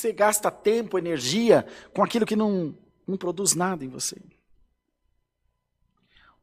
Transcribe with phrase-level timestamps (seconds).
[0.00, 2.74] você gasta tempo, energia com aquilo que não,
[3.06, 4.16] não produz nada em você?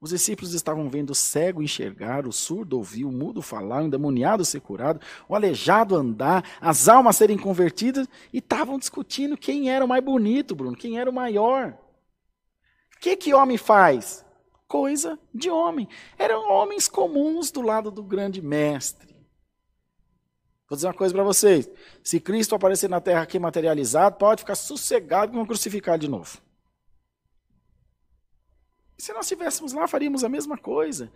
[0.04, 4.44] Os discípulos estavam vendo o cego enxergar, o surdo ouvir, o mudo falar, o endemoniado
[4.44, 5.00] ser curado,
[5.30, 10.54] o aleijado andar, as almas serem convertidas e estavam discutindo quem era o mais bonito,
[10.54, 11.78] Bruno, quem era o maior.
[12.98, 14.26] O que que homem faz?
[14.68, 15.88] Coisa de homem.
[16.18, 19.13] Eram homens comuns do lado do grande mestre.
[20.70, 21.70] Vou dizer uma coisa para vocês:
[22.04, 26.38] se Cristo aparecer na terra aqui materializado, pode ficar sossegado que vão crucificar de novo.
[28.98, 31.12] Se nós estivéssemos lá, faríamos a mesma coisa.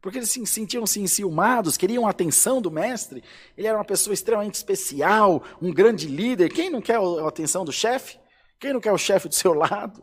[0.00, 3.22] Porque eles se sentiam-se enciumados, queriam a atenção do mestre.
[3.56, 6.52] Ele era uma pessoa extremamente especial, um grande líder.
[6.52, 8.18] Quem não quer a atenção do chefe?
[8.58, 10.02] Quem não quer o chefe do seu lado?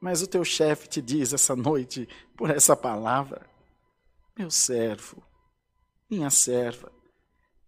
[0.00, 3.46] Mas o teu chefe te diz essa noite, por essa palavra:
[4.40, 5.22] meu servo,
[6.10, 6.90] minha serva,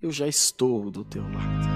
[0.01, 1.70] eu já estou do teu lado.